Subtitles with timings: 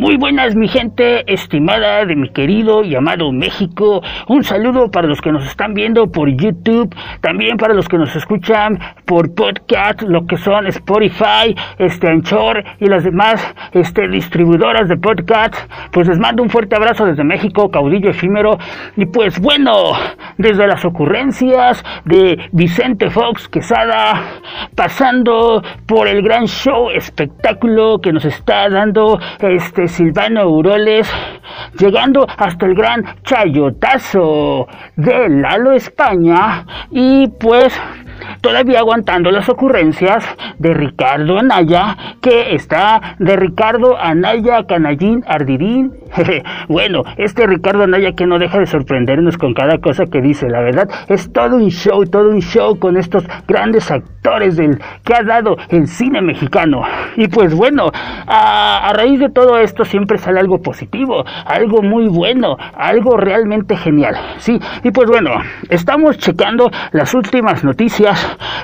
[0.00, 4.00] Muy buenas mi gente estimada de mi querido y amado México.
[4.28, 8.16] Un saludo para los que nos están viendo por YouTube, también para los que nos
[8.16, 14.96] escuchan por podcast, lo que son Spotify, este Anchor y las demás este distribuidoras de
[14.96, 15.54] podcast.
[15.90, 18.56] Pues les mando un fuerte abrazo desde México, caudillo efímero.
[18.96, 19.92] Y pues bueno,
[20.38, 24.22] desde las ocurrencias de Vicente Fox Quesada,
[24.74, 31.10] pasando por el gran show espectáculo que nos está dando este Silvano Uroles,
[31.78, 34.66] llegando hasta el gran chayotazo
[34.96, 36.64] de Lalo España.
[36.90, 37.78] Y pues
[38.40, 40.24] todavía aguantando las ocurrencias
[40.58, 45.92] de Ricardo Anaya, que está de Ricardo Anaya Canallín Ardidín.
[46.68, 50.60] bueno, este Ricardo Anaya que no deja de sorprendernos con cada cosa que dice, la
[50.60, 55.22] verdad, es todo un show, todo un show con estos grandes actores del que ha
[55.22, 56.82] dado el cine mexicano.
[57.16, 57.90] Y pues bueno,
[58.26, 63.76] a, a raíz de todo esto siempre sale algo positivo, algo muy bueno, algo realmente
[63.76, 64.16] genial.
[64.38, 65.30] Sí, y pues bueno,
[65.68, 68.09] estamos checando las últimas noticias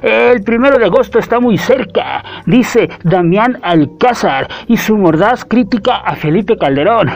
[0.03, 6.17] el primero de agosto está muy cerca, dice Damián Alcázar y su mordaz crítica a
[6.17, 7.11] Felipe Calderón.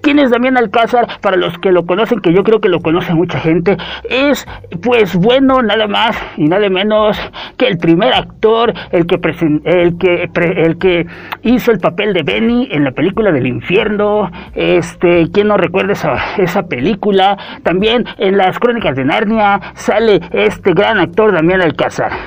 [0.00, 1.06] ¿Quién es Damián Alcázar?
[1.20, 3.76] Para los que lo conocen, que yo creo que lo conoce mucha gente,
[4.08, 4.46] es
[4.82, 7.18] pues bueno, nada más y nada menos
[7.56, 11.06] que el primer actor, el que,
[11.42, 14.30] hizo el papel de Benny en la película del infierno.
[14.54, 17.36] Este, ¿quién no recuerda esa, esa película?
[17.62, 21.73] También en las crónicas de Narnia sale este gran actor Damián Alcázar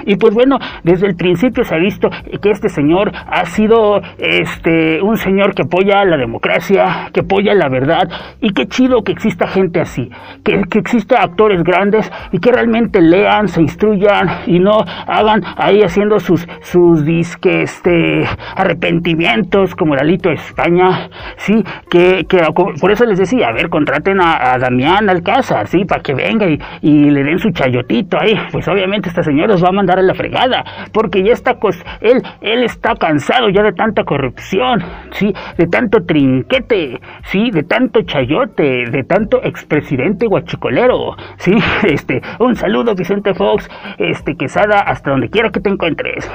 [0.06, 2.10] y pues bueno, desde el principio se ha visto
[2.42, 7.70] que este señor ha sido este un señor que apoya la democracia, que apoya la
[7.70, 8.10] verdad
[8.42, 10.10] y qué chido que exista gente así,
[10.44, 15.82] que, que exista actores grandes y que realmente lean, se instruyan y no hagan ahí
[15.82, 18.26] haciendo sus sus disque este
[18.56, 23.70] arrepentimientos como el alito de España, sí, que, que por eso les decía, a ver,
[23.70, 28.36] contraten a, Damián Alcázar, sí, para que venga y, y le den su chayotito ahí,
[28.52, 31.58] pues obviamente esta señora va a mandar a la fregada, porque ya está,
[32.02, 38.02] él, él está cansado ya de tanta corrupción, sí, de tanto trinquete, sí, de tanto
[38.02, 41.52] chayote, de tanto expresidente guachicolero, sí,
[41.84, 46.30] este, un saludo Vicente Fox, este, Quesada, hasta donde quiera que te encuentres.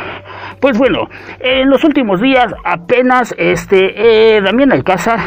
[0.60, 1.08] Pues bueno,
[1.40, 5.18] en los últimos días apenas, este, eh, Damián Alcázar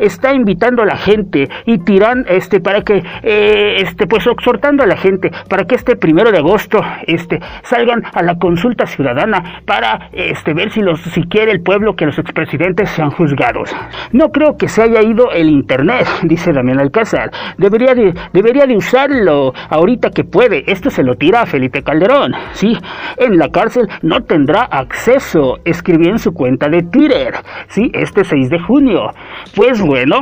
[0.00, 4.86] está invitando a la gente y tiran, este, para que, eh, este, pues exhortando a
[4.86, 10.08] la gente para que este primero de agosto, este, salgan a la consulta ciudadana para
[10.12, 13.74] este, ver si, los, si quiere el pueblo que los expresidentes sean juzgados.
[14.12, 17.30] No creo que se haya ido el Internet, dice Damián Alcázar.
[17.58, 20.64] Debería de, debería de usarlo ahorita que puede.
[20.70, 22.32] Esto se lo tira a Felipe Calderón.
[22.52, 22.76] Sí,
[23.16, 27.34] en la cárcel no tendrá acceso, escribió en su cuenta de Twitter.
[27.68, 29.12] Sí, este 6 de junio.
[29.54, 30.20] Pues bueno.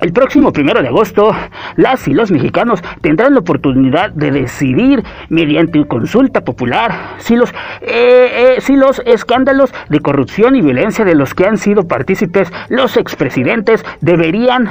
[0.00, 1.34] El próximo primero de agosto,
[1.74, 8.54] las y los mexicanos tendrán la oportunidad de decidir mediante consulta popular si los, eh,
[8.56, 12.96] eh, si los escándalos de corrupción y violencia de los que han sido partícipes los
[12.96, 14.70] expresidentes deberían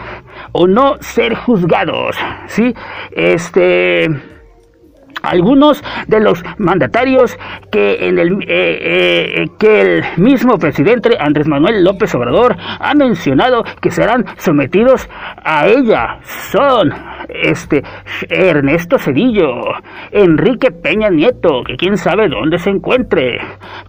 [0.54, 2.16] o no ser juzgados.
[2.48, 2.74] ¿Sí?
[3.12, 4.37] Este
[5.22, 7.38] algunos de los mandatarios
[7.72, 13.64] que en el eh, eh, que el mismo presidente Andrés Manuel López Obrador ha mencionado
[13.82, 15.10] que serán sometidos
[15.44, 16.20] a ella
[16.52, 16.94] son
[17.30, 17.84] este
[18.30, 19.62] Ernesto Cedillo,
[20.12, 23.40] Enrique Peña Nieto, que quién sabe dónde se encuentre,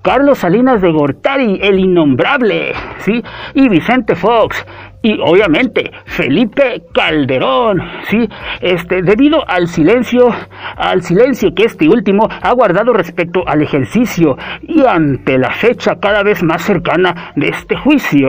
[0.02, 3.22] Carlos Salinas de Gortari, el innombrable, sí,
[3.54, 4.64] y Vicente Fox,
[5.03, 8.28] y obviamente Felipe Calderón, sí,
[8.60, 10.28] este, debido al silencio,
[10.76, 16.22] al silencio que este último ha guardado respecto al ejercicio y ante la fecha cada
[16.22, 18.28] vez más cercana de este juicio.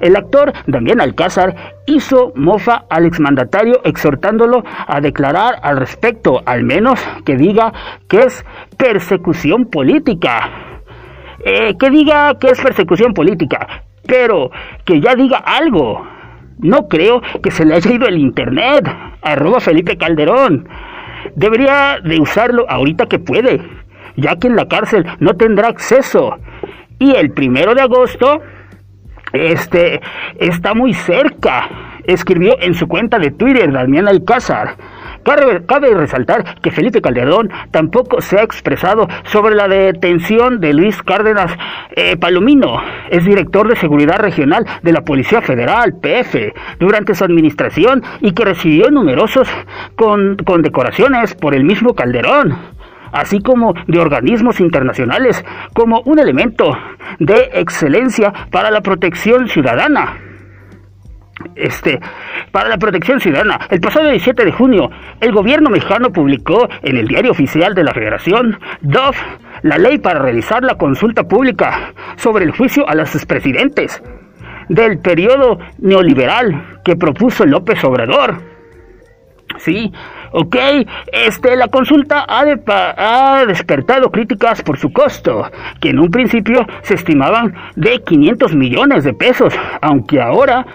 [0.00, 1.54] El actor Damián Alcázar
[1.86, 7.72] hizo mofa al exmandatario exhortándolo a declarar al respecto, al menos que diga
[8.08, 8.44] que es
[8.76, 10.50] persecución política.
[11.44, 14.50] Eh, que diga que es persecución política pero
[14.84, 16.06] que ya diga algo.
[16.58, 18.88] No creo que se le haya ido el internet.
[19.22, 20.68] Arroba Felipe Calderón.
[21.34, 23.60] Debería de usarlo ahorita que puede,
[24.16, 26.38] ya que en la cárcel no tendrá acceso.
[26.98, 28.40] Y el primero de agosto,
[29.32, 30.00] este,
[30.38, 31.68] está muy cerca.
[32.04, 34.76] Escribió en su cuenta de Twitter Damián Alcázar.
[35.26, 41.50] Cabe, resaltar que Felipe Calderón tampoco se ha expresado sobre la detención de Luis Cárdenas
[41.96, 42.80] eh, Palomino,
[43.10, 48.44] es director de Seguridad Regional de la Policía Federal, PF, durante su administración y que
[48.44, 49.48] recibió numerosos
[49.96, 52.76] con, condecoraciones por el mismo Calderón
[53.10, 56.76] así como de organismos internacionales, como un elemento
[57.18, 60.18] de excelencia para la protección ciudadana.
[61.54, 62.00] Este,
[62.50, 63.60] para la protección ciudadana.
[63.70, 64.90] El pasado 17 de junio,
[65.20, 69.16] el gobierno mexicano publicó en el diario oficial de la Federación, DOF,
[69.62, 74.02] la ley para realizar la consulta pública sobre el juicio a los expresidentes
[74.68, 78.56] del periodo neoliberal que propuso López Obrador.
[79.58, 79.90] Sí,
[80.32, 80.56] ok,
[81.12, 82.44] este, la consulta ha,
[82.96, 85.50] ha, despertado críticas por su costo,
[85.80, 90.66] que en un principio se estimaban de 500 millones de pesos, aunque ahora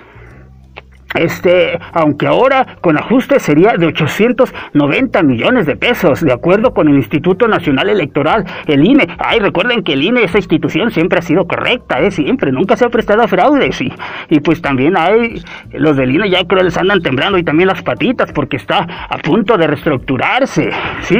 [1.15, 6.95] este, aunque ahora con ajuste sería de 890 millones de pesos, de acuerdo con el
[6.95, 9.07] Instituto Nacional Electoral, el INE.
[9.19, 12.11] Ay, recuerden que el INE, esa institución, siempre ha sido correcta, ¿eh?
[12.11, 13.81] Siempre, nunca se ha prestado a fraudes.
[13.81, 13.91] Y,
[14.29, 15.41] y pues también hay,
[15.73, 19.17] los del INE ya creo les andan temblando y también las patitas porque está a
[19.17, 20.71] punto de reestructurarse,
[21.01, 21.17] ¿sí?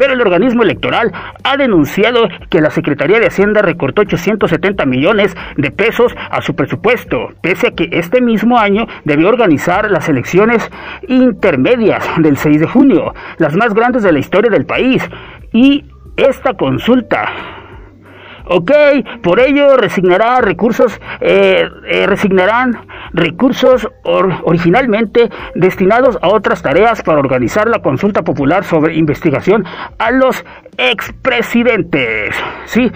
[0.00, 1.12] Pero el organismo electoral
[1.44, 7.34] ha denunciado que la Secretaría de Hacienda recortó 870 millones de pesos a su presupuesto,
[7.42, 10.70] pese a que este mismo año debió organizar las elecciones
[11.06, 15.06] intermedias del 6 de junio, las más grandes de la historia del país,
[15.52, 15.84] y
[16.16, 17.59] esta consulta
[18.52, 18.72] Ok,
[19.22, 27.68] por ello resignará recursos, eh, eh, resignarán recursos originalmente destinados a otras tareas para organizar
[27.68, 29.64] la consulta popular sobre investigación
[29.98, 30.44] a los
[30.78, 32.34] expresidentes.
[32.64, 32.90] Sí,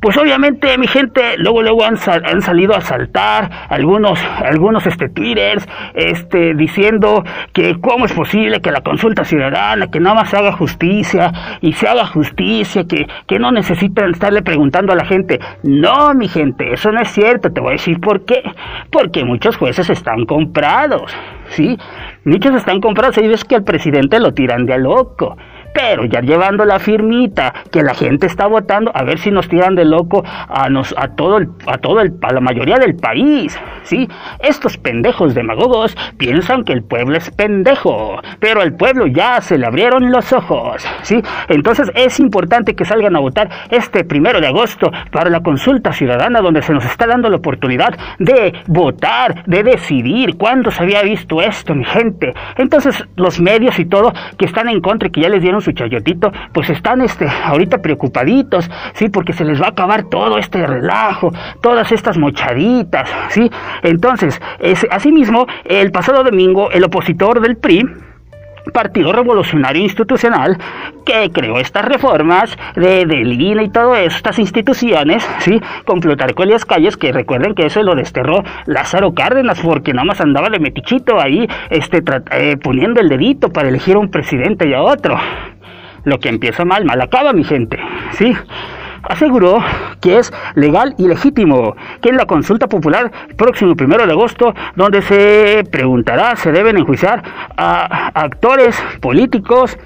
[0.00, 6.54] pues obviamente mi gente luego luego han, salido a saltar algunos algunos este twitters este
[6.54, 11.32] diciendo que cómo es posible que la consulta ciudadana que nada más se haga justicia
[11.60, 15.40] y se haga justicia que, que no necesitan estarle preguntando a la gente.
[15.62, 18.42] No mi gente eso no es cierto te voy a decir por qué.
[18.90, 21.12] Porque muchos jueces están comprados
[21.48, 21.78] sí
[22.24, 25.36] muchos están comprados y ves que al presidente lo tiran de a loco
[25.76, 29.74] pero ya llevando la firmita que la gente está votando, a ver si nos tiran
[29.74, 33.58] de loco a, nos, a todo, el, a, todo el, a la mayoría del país,
[33.82, 34.08] ¿sí?
[34.38, 39.66] Estos pendejos demagogos piensan que el pueblo es pendejo, pero al pueblo ya se le
[39.66, 41.20] abrieron los ojos, ¿sí?
[41.50, 46.40] Entonces es importante que salgan a votar este primero de agosto para la consulta ciudadana
[46.40, 50.38] donde se nos está dando la oportunidad de votar, de decidir.
[50.38, 52.32] ¿Cuándo se había visto esto, mi gente?
[52.56, 55.72] Entonces los medios y todo que están en contra y que ya les dieron su
[55.72, 59.08] chayotito, pues están este, ahorita preocupaditos, ¿sí?
[59.08, 63.50] Porque se les va a acabar todo este relajo, todas estas mochaditas, ¿sí?
[63.82, 67.84] Entonces, es, asimismo, el pasado domingo, el opositor del PRI,
[68.72, 70.58] Partido Revolucionario Institucional
[71.04, 75.60] que creó estas reformas de, del INE y todo eso, estas instituciones, ¿sí?
[75.84, 80.20] Con Plutarco Elias Calles, que recuerden que eso lo desterró Lázaro Cárdenas, porque nada más
[80.20, 82.02] andaba de metichito ahí, este,
[82.32, 85.16] eh, poniendo el dedito para elegir a un presidente y a otro
[86.06, 87.78] lo que empieza mal, mal acaba, mi gente.
[88.12, 88.32] ¿Sí?
[89.08, 89.58] Aseguró
[90.00, 95.02] que es legal y legítimo que en la consulta popular próximo primero de agosto, donde
[95.02, 97.22] se preguntará, se deben enjuiciar
[97.56, 99.78] a actores políticos,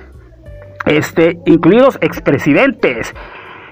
[0.87, 3.15] este, incluidos expresidentes.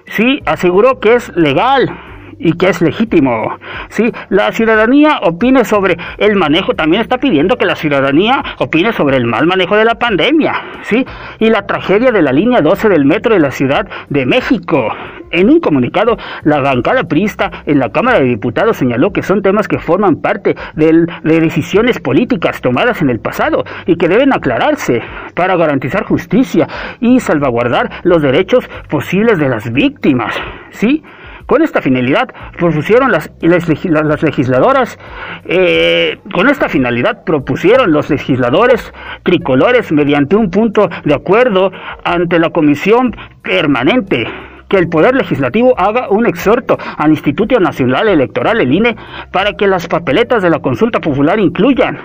[0.07, 1.91] Sí, aseguró que es legal
[2.39, 3.59] y que es legítimo.
[3.89, 4.13] ¿sí?
[4.29, 9.27] La ciudadanía opine sobre el manejo, también está pidiendo que la ciudadanía opine sobre el
[9.27, 11.05] mal manejo de la pandemia, ¿sí?
[11.39, 14.89] Y la tragedia de la línea 12 del metro de la Ciudad de México.
[15.31, 19.69] En un comunicado, la bancada priista en la Cámara de Diputados señaló que son temas
[19.69, 25.03] que forman parte de decisiones políticas tomadas en el pasado y que deben aclararse
[25.35, 26.69] para garantizar justicia
[27.01, 30.35] y salvaguardar los derechos posibles de las víctimas.
[30.71, 31.03] ¿Sí?
[31.49, 34.99] Con esta finalidad propusieron las, las, legisladoras,
[35.47, 41.73] eh, con esta finalidad propusieron los legisladores tricolores mediante un punto de acuerdo
[42.05, 44.27] ante la comisión permanente
[44.69, 48.97] que el Poder Legislativo haga un exhorto al Instituto Nacional Electoral, el INE,
[49.33, 51.99] para que las papeletas de la consulta popular incluyan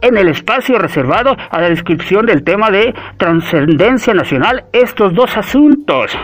[0.00, 6.16] en el espacio reservado a la descripción del tema de trascendencia nacional estos dos asuntos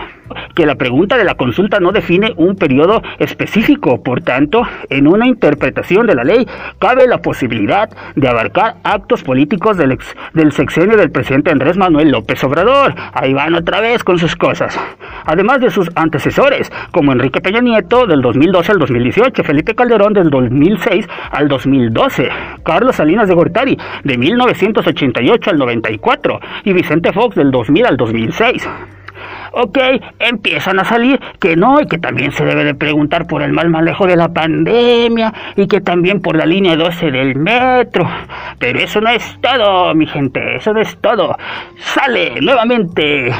[0.55, 5.27] que la pregunta de la consulta no define un periodo específico, por tanto, en una
[5.27, 6.47] interpretación de la ley
[6.79, 9.97] cabe la posibilidad de abarcar actos políticos del,
[10.33, 12.93] del sexenio del presidente Andrés Manuel López Obrador.
[13.13, 14.79] Ahí van otra vez con sus cosas.
[15.25, 20.29] Además de sus antecesores, como Enrique Peña Nieto del 2012 al 2018, Felipe Calderón del
[20.29, 22.29] 2006 al 2012,
[22.63, 28.67] Carlos Salinas de Gortari de 1988 al 94 y Vicente Fox del 2000 al 2006
[29.55, 29.77] ok,
[30.19, 33.69] empiezan a salir que no y que también se debe de preguntar por el mal
[33.69, 38.07] manejo de la pandemia y que también por la línea 12 del metro.
[38.59, 41.37] Pero eso no es todo, mi gente, eso no es todo.
[41.77, 43.31] Sale nuevamente.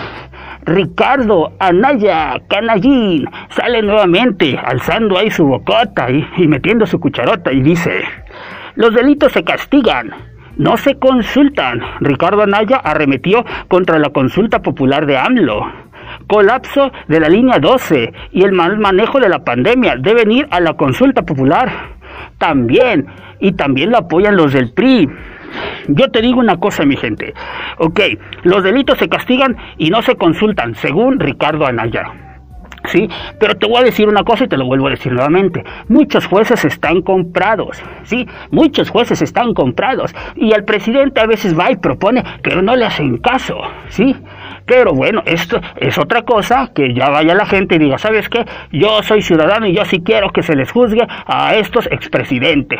[0.63, 7.61] Ricardo Anaya Canallín sale nuevamente alzando ahí su bocota y, y metiendo su cucharota y
[7.61, 8.03] dice,
[8.75, 10.11] los delitos se castigan,
[10.57, 11.81] no se consultan.
[11.99, 15.84] Ricardo Anaya arremetió contra la consulta popular de AMLO.
[16.35, 20.59] Colapso de la línea 12 y el mal manejo de la pandemia deben ir a
[20.59, 21.71] la consulta popular.
[22.37, 23.05] También,
[23.39, 25.07] y también lo apoyan los del PRI.
[25.87, 27.33] Yo te digo una cosa, mi gente.
[27.77, 28.01] Ok,
[28.43, 32.11] los delitos se castigan y no se consultan, según Ricardo Anaya.
[32.87, 33.09] ¿sí?
[33.39, 35.63] Pero te voy a decir una cosa y te lo vuelvo a decir nuevamente.
[35.87, 38.27] Muchos jueces están comprados, ¿sí?
[38.51, 40.13] Muchos jueces están comprados.
[40.35, 44.15] Y el presidente a veces va y propone, pero no le hacen caso, ¿sí?
[44.65, 48.45] Pero bueno, esto es otra cosa, que ya vaya la gente y diga, ¿sabes qué?
[48.71, 52.79] Yo soy ciudadano y yo sí quiero que se les juzgue a estos expresidentes.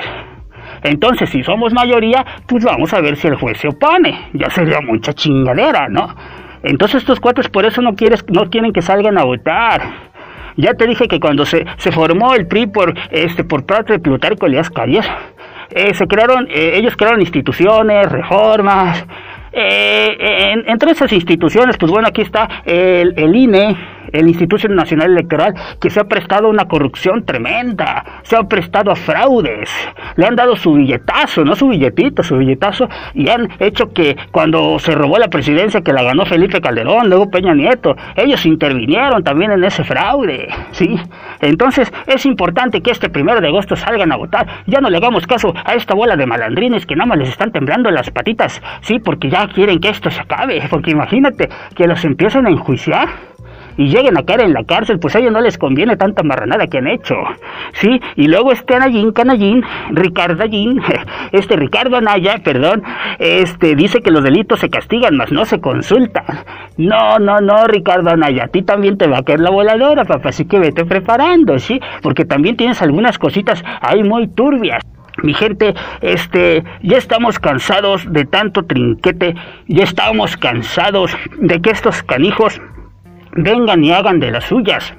[0.83, 4.29] Entonces, si somos mayoría, pues vamos a ver si el juez se opone.
[4.33, 6.15] Ya sería mucha chingadera, ¿no?
[6.63, 9.81] Entonces estos cuates por eso no, quieres, no quieren que salgan a votar.
[10.57, 13.99] Ya te dije que cuando se, se formó el PRI por, este, por parte de
[13.99, 15.05] Plutarco Elías Calles,
[15.69, 19.05] eh, se crearon, eh, ellos crearon instituciones, reformas,
[19.57, 23.77] eh, entre esas instituciones, pues bueno, aquí está el, el INE,
[24.11, 28.91] el Instituto Nacional Electoral, que se ha prestado a una corrupción tremenda, se ha prestado
[28.91, 29.69] a fraudes,
[30.15, 34.79] le han dado su billetazo, no su billetito, su billetazo, y han hecho que cuando
[34.79, 39.51] se robó la presidencia que la ganó Felipe Calderón, luego Peña Nieto, ellos intervinieron también
[39.51, 40.95] en ese fraude, ¿sí?
[41.41, 45.27] Entonces es importante que este primero de agosto salgan a votar, ya no le hagamos
[45.27, 48.99] caso a esta bola de malandrines que nada más les están temblando las patitas, ¿sí?
[48.99, 53.34] Porque ya quieren que esto se acabe, porque imagínate que los empiezan a enjuiciar
[53.77, 56.67] y lleguen a caer en la cárcel, pues a ellos no les conviene tanta marranada
[56.67, 57.15] que han hecho,
[57.73, 58.01] ¿sí?
[58.15, 60.43] Y luego este Anayín, Canallín, Ricardo
[61.31, 62.83] este Ricardo Anaya, perdón,
[63.19, 66.25] este dice que los delitos se castigan, mas no se consultan.
[66.77, 70.29] No, no, no, Ricardo Anaya, a ti también te va a caer la voladora, papá,
[70.29, 71.79] así que vete preparando, ¿sí?
[72.01, 74.83] Porque también tienes algunas cositas ahí muy turbias.
[75.23, 79.35] Mi gente, este, ya estamos cansados de tanto trinquete,
[79.67, 82.61] ya estamos cansados de que estos canijos
[83.35, 84.93] vengan y hagan de las suyas.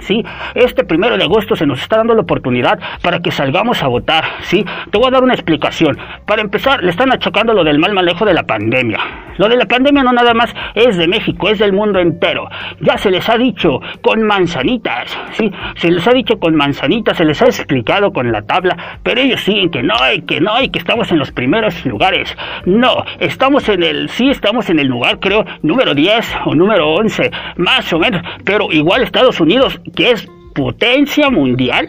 [0.00, 0.24] ¿sí?
[0.54, 4.24] Este primero de agosto se nos está dando la oportunidad para que salgamos a votar,
[4.42, 4.64] ¿sí?
[4.90, 5.98] Te voy a dar una explicación.
[6.26, 9.00] Para empezar, le están achacando lo del mal manejo de la pandemia.
[9.38, 12.48] Lo de la pandemia no nada más es de México, es del mundo entero.
[12.80, 15.50] Ya se les ha dicho con manzanitas, ¿sí?
[15.76, 19.40] Se les ha dicho con manzanitas, se les ha explicado con la tabla, pero ellos
[19.40, 22.36] siguen que no, y que no, y que estamos en los primeros lugares.
[22.66, 27.30] No, estamos en el, sí estamos en el lugar, creo, número 10 o número 11,
[27.56, 31.88] más o menos, pero igual Estados Unidos que es potencia mundial,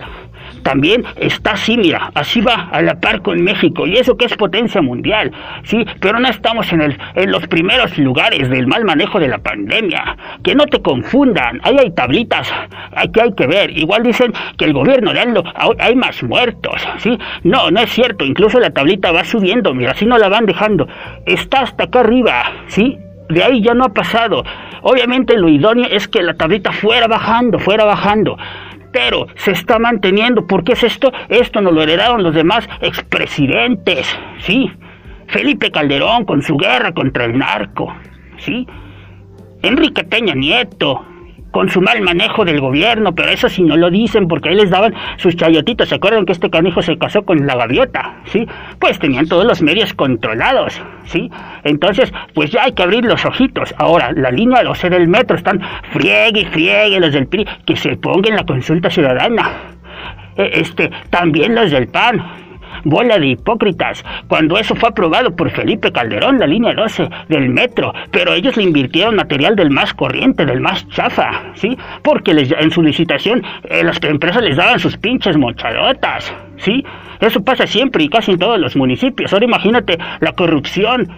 [0.63, 4.35] también está así, mira, así va a la par con México, y eso que es
[4.35, 5.31] potencia mundial,
[5.63, 9.37] sí, pero no estamos en, el, en los primeros lugares del mal manejo de la
[9.37, 12.51] pandemia, que no te confundan, ahí hay tablitas,
[12.95, 15.43] aquí hay que ver, igual dicen que el gobierno de ANLO
[15.79, 20.05] hay más muertos, sí, no, no es cierto, incluso la tablita va subiendo, mira, así
[20.05, 20.87] no la van dejando,
[21.25, 22.97] está hasta acá arriba, sí,
[23.29, 24.43] de ahí ya no ha pasado.
[24.81, 28.37] Obviamente lo idóneo es que la tablita fuera bajando, fuera bajando.
[28.91, 30.47] Pero se está manteniendo.
[30.47, 31.11] ¿Por qué es esto?
[31.29, 34.07] Esto nos lo heredaron los demás expresidentes.
[34.39, 34.71] ¿Sí?
[35.27, 37.95] Felipe Calderón con su guerra contra el narco.
[38.37, 38.67] ¿Sí?
[39.61, 41.05] Enrique Peña Nieto,
[41.51, 44.69] con su mal manejo del gobierno, pero eso sí no lo dicen porque ahí les
[44.69, 45.89] daban sus chayotitos.
[45.89, 48.15] ¿Se acuerdan que este canijo se casó con la gaviota?
[48.25, 48.47] ¿Sí?
[48.79, 51.29] Pues tenían todos los medios controlados, ¿sí?
[51.63, 53.73] Entonces, pues ya hay que abrir los ojitos.
[53.77, 57.95] Ahora, la línea 12 del metro están friegue y friegue los del PRI que se
[57.97, 59.51] pongan la consulta ciudadana.
[60.35, 62.48] E, este, también los del PAN
[62.83, 67.93] bola de hipócritas, cuando eso fue aprobado por Felipe Calderón, la línea 12 del metro,
[68.11, 71.77] pero ellos le invirtieron material del más corriente, del más chafa, ¿sí?
[72.03, 76.83] Porque les, en su licitación eh, las empresas les daban sus pinches mochadotas, ¿sí?
[77.19, 79.33] Eso pasa siempre y casi en todos los municipios.
[79.33, 81.09] Ahora imagínate la corrupción,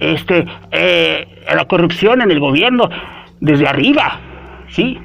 [0.00, 2.88] este, eh, la corrupción en el gobierno
[3.40, 4.20] desde arriba,
[4.68, 4.98] ¿sí?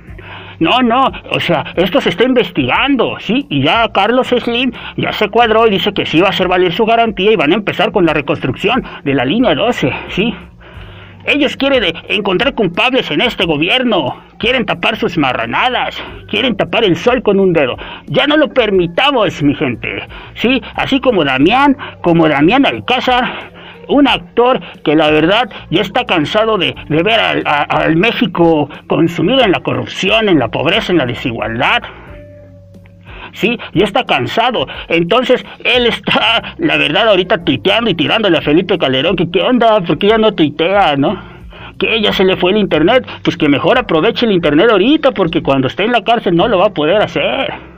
[0.59, 3.45] No, no, o sea, esto se está investigando, ¿sí?
[3.49, 6.73] Y ya Carlos Slim ya se cuadró y dice que sí va a hacer valer
[6.73, 10.33] su garantía y van a empezar con la reconstrucción de la línea 12, ¿sí?
[11.25, 15.97] Ellos quieren encontrar culpables en este gobierno, quieren tapar sus marranadas,
[16.29, 17.77] quieren tapar el sol con un dedo.
[18.05, 20.03] Ya no lo permitamos, mi gente.
[20.35, 23.54] Sí, así como Damián, como Damián Alcázar,
[23.87, 29.61] un actor que la verdad ya está cansado de, ver al, México consumido en la
[29.61, 31.83] corrupción, en la pobreza, en la desigualdad.
[33.33, 34.67] Sí, ya está cansado.
[34.87, 39.81] Entonces, él está, la verdad, ahorita tuiteando y tirándole a Felipe Calderón, que qué onda,
[39.81, 41.35] porque ya no tuitea, ¿no?
[41.77, 45.43] que ya se le fue el internet, pues que mejor aproveche el internet ahorita, porque
[45.43, 47.74] cuando esté en la cárcel no lo va a poder hacer.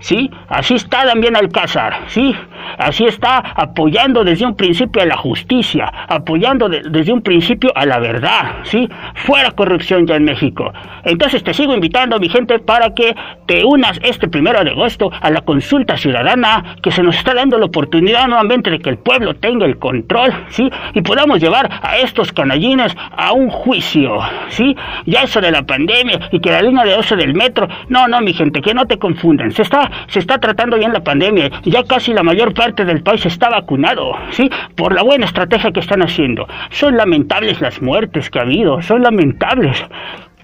[0.00, 0.30] ¿Sí?
[0.48, 2.34] Así está también Alcázar, ¿sí?
[2.78, 7.98] Así está apoyando desde un principio a la justicia, apoyando desde un principio a la
[7.98, 8.88] verdad, ¿sí?
[9.14, 10.72] Fuera corrupción ya en México.
[11.04, 13.14] Entonces te sigo invitando, mi gente, para que
[13.46, 17.58] te unas este primero de agosto a la consulta ciudadana que se nos está dando
[17.58, 20.70] la oportunidad nuevamente de que el pueblo tenga el control, ¿sí?
[20.94, 24.76] Y podamos llevar a estos canallines a un juicio, ¿sí?
[25.06, 28.20] Ya eso de la pandemia y que la línea de 12 del metro, no, no,
[28.20, 29.50] mi gente, que no te confundan.
[29.52, 31.50] Se está, se está tratando bien la pandemia.
[31.64, 34.50] Ya casi la mayor parte del país está vacunado, ¿sí?
[34.74, 36.46] Por la buena estrategia que están haciendo.
[36.70, 39.84] Son lamentables las muertes que ha habido, son lamentables.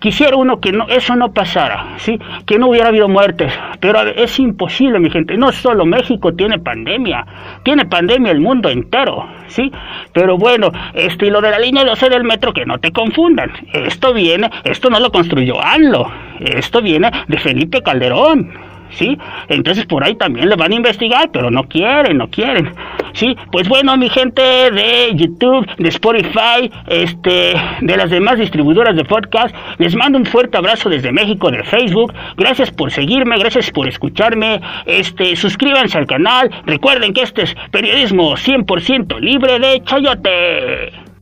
[0.04, 2.18] Quisiera uno que no, eso no pasara, ¿sí?
[2.44, 3.50] Que no hubiera habido muertes.
[3.80, 5.34] Pero es imposible, mi gente.
[5.38, 7.24] No solo México tiene pandemia,
[7.62, 9.72] tiene pandemia el mundo entero, ¿sí?
[10.12, 13.50] Pero bueno, este, y lo de la línea 12 del metro, que no te confundan.
[13.72, 18.73] Esto viene, esto no lo construyó ANLO, esto viene de Felipe Calderón.
[18.94, 19.18] ¿Sí?
[19.48, 22.74] Entonces por ahí también le van a investigar, pero no quieren, no quieren,
[23.12, 23.36] ¿sí?
[23.52, 29.54] Pues bueno, mi gente de YouTube, de Spotify, este, de las demás distribuidoras de podcast,
[29.78, 32.12] les mando un fuerte abrazo desde México, de Facebook.
[32.36, 34.60] Gracias por seguirme, gracias por escucharme.
[34.86, 36.50] Este, suscríbanse al canal.
[36.66, 41.13] Recuerden que este es periodismo 100% libre de chayote.